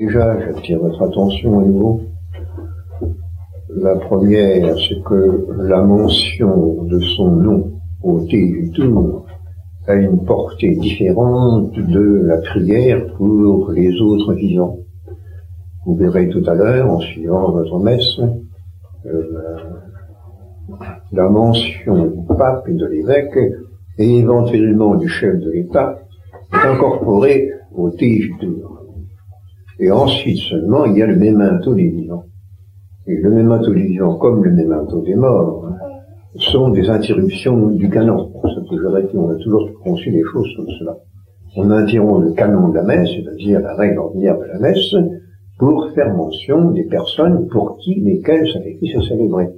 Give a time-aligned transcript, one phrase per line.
[0.00, 2.00] Déjà, j'attire votre attention à nouveau.
[3.68, 9.26] La première, c'est que la mention de son nom au thé du tour
[9.86, 14.78] a une portée différente de la prière pour les autres vivants.
[15.84, 18.20] Vous verrez tout à l'heure, en suivant votre messe,
[19.04, 19.56] euh,
[21.12, 23.38] la mention du pape et de l'évêque,
[23.98, 25.98] et éventuellement du chef de l'État,
[26.54, 28.79] est incorporée au tour.
[29.80, 32.26] Et ensuite seulement, il y a le mémento des vivants.
[33.06, 35.70] Et le mémento des vivants, comme le mémento des morts,
[36.36, 38.30] sont des interruptions du canon.
[38.42, 40.98] C'est que on a toujours conçu les choses comme cela.
[41.56, 44.94] On interrompt le canon de la messe, c'est-à-dire la règle ordinaire de la messe,
[45.58, 49.48] pour faire mention des personnes pour qui lesquelles sacrifice est célébré.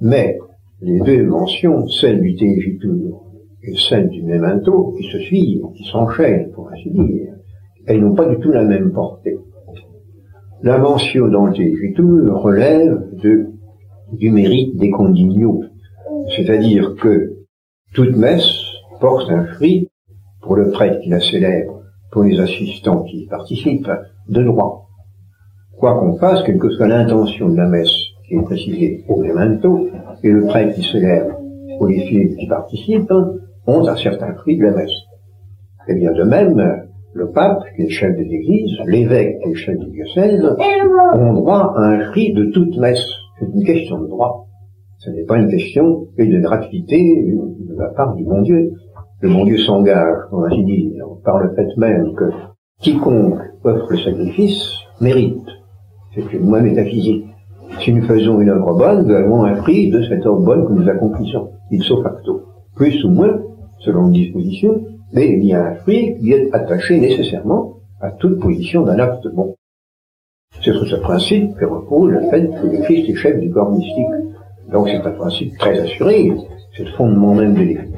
[0.00, 0.36] Mais
[0.80, 3.22] les deux mentions, celle du Teijitur
[3.62, 7.34] et celle du Memento, qui se suivent, qui s'enchaînent, pour ainsi dire,
[7.86, 9.38] elles n'ont pas du tout la même portée.
[10.62, 13.02] La mention dans le Teijitur relève
[14.12, 15.64] du mérite des condignos.
[16.36, 17.38] C'est-à-dire que
[17.94, 18.54] toute messe
[19.00, 19.88] porte un fruit
[20.40, 23.90] pour le prêtre qui la célèbre, pour les assistants qui y participent,
[24.28, 24.88] de droit.
[25.78, 27.92] Quoi qu'on fasse, quelle que soit l'intention de la messe
[28.28, 29.88] qui est précisée au memento,
[30.22, 31.40] et le prêtre qui célèbre
[31.80, 33.12] ou les fidèles qui participent,
[33.66, 34.94] ont un certain fruit de la messe.
[35.88, 39.52] Et bien de même, le pape, qui est le chef de l'église, l'évêque, qui est
[39.52, 40.42] le chef du diocèse,
[41.14, 43.04] ont droit à un fruit de toute messe.
[43.38, 44.46] C'est une question de droit.
[44.98, 48.72] Ce n'est pas une question de gratuité de la part du bon Dieu.
[49.20, 52.24] Le bon Dieu s'engage, on ainsi dire, par le fait même que
[52.80, 54.62] quiconque offre le sacrifice
[55.00, 55.46] mérite.
[56.14, 57.24] C'est une loi métaphysique.
[57.80, 60.72] Si nous faisons une œuvre bonne, nous avons un prix de cette œuvre bonne que
[60.72, 62.42] nous accomplissons, ipso facto.
[62.76, 63.40] Plus ou moins,
[63.80, 68.40] selon une disposition, mais il y a un fruit qui est attaché nécessairement à toute
[68.40, 69.54] position d'un acte bon.
[70.60, 73.70] C'est sur ce principe que repose le fait que le Christ est chef du corps
[73.70, 74.06] mystique.
[74.70, 76.32] Donc c'est un principe très assuré,
[76.76, 77.92] c'est le fondement même de l'Église.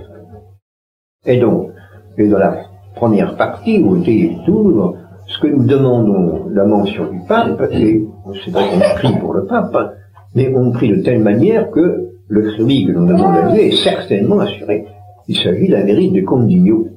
[1.26, 1.70] Et donc,
[2.18, 2.64] et dans la
[2.94, 8.04] première partie, où était tour, ce que nous demandons, la mention du pape, et
[8.44, 9.96] c'est vrai qu'on prie pour le pape,
[10.34, 13.82] mais on prie de telle manière que le fruit que nous demandons à Dieu est
[13.82, 14.86] certainement assuré.
[15.28, 16.88] Il s'agit de la mérite de condigno.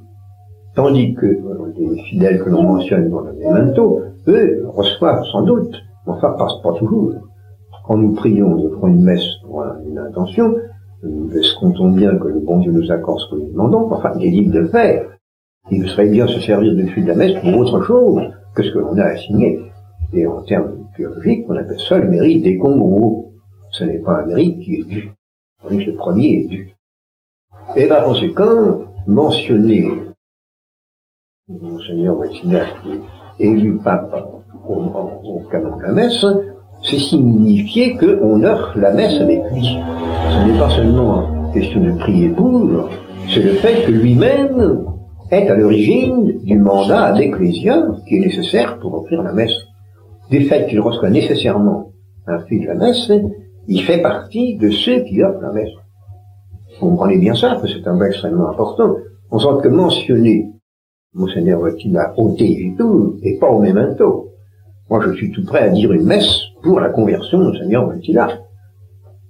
[0.78, 6.36] Tandis que les fidèles que l'on mentionne dans le memento, eux reçoivent sans doute, enfin
[6.38, 7.16] passe pas toujours.
[7.88, 10.54] Quand nous prions, nous prenons une messe pour une intention,
[11.02, 14.28] nous escomptons bien que le bon Dieu nous accorde ce que nous demandons, enfin il
[14.28, 15.18] est libre de le faire.
[15.72, 18.22] Il serait bien se servir fruit de la messe pour autre chose
[18.54, 19.60] que ce que l'on a assigné.
[20.14, 23.34] Et en termes théologiques, on appelle ça le mérite des congros.
[23.72, 25.12] Ce n'est pas un mérite qui est dû.
[25.72, 26.76] Le premier est dû.
[27.76, 29.90] Et par conséquent, mentionner
[31.50, 32.60] Monseigneur Wettina
[33.40, 34.14] élu pape
[34.68, 36.26] au, au, canon de la messe,
[36.84, 39.78] c'est signifier qu'on offre la messe avec lui.
[40.30, 42.90] Ce n'est pas seulement question de prier pour,
[43.34, 44.84] c'est le fait que lui-même
[45.32, 49.56] est à l'origine du mandat d'ecclésia qui est nécessaire pour offrir la messe.
[50.30, 51.94] Du fait qu'il reçoit nécessairement
[52.28, 53.10] un fruit de la messe,
[53.70, 55.72] il fait partie de ceux qui offrent la messe.
[56.82, 58.98] Vous comprenez bien ça, que c'est un mot extrêmement important.
[59.32, 60.52] On sent que mentionner
[61.14, 62.36] Monseigneur Wettina au
[62.78, 64.32] tout et pas au memento.
[64.90, 68.30] Moi, je suis tout prêt à dire une messe pour la conversion de Monseigneur Wettina.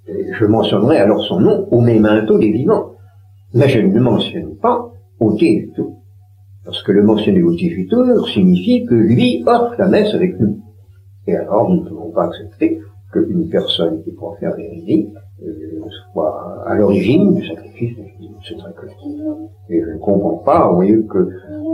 [0.07, 2.93] Je mentionnerai alors son nom au memento des vivants.
[3.53, 5.95] Mais je ne mentionne pas au tout.
[6.65, 10.59] Parce que le mentionner au tout signifie que lui offre la messe avec nous.
[11.27, 15.09] Et alors, nous ne pouvons pas accepter qu'une personne qui profère l'hérésie
[15.45, 18.03] euh, soit à l'origine du sacrifice de
[18.73, 18.95] clair.
[19.69, 21.29] Et je ne comprends pas, vous voyez, que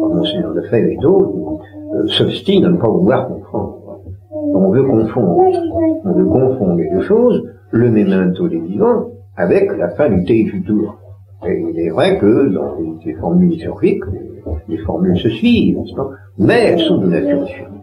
[0.10, 1.64] Monseigneur Lefebvre et d'autres
[1.96, 4.00] euh, s'obstinent à ne pas vouloir comprendre.
[4.32, 5.38] On veut confondre.
[6.06, 10.50] On veut confondre les deux choses, le memento des vivants avec la fin du Te
[10.50, 10.98] futur.
[11.46, 12.76] Et il est vrai que dans
[13.06, 15.80] les, formules liturgiques, les, les, formules se suivent,
[16.38, 17.83] mais elles sont de nature différente.